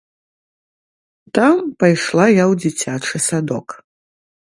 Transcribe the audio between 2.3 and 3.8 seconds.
я ў дзіцячы садок.